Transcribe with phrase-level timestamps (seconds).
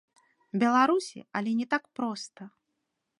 [0.63, 2.49] Беларусі, але не так проста.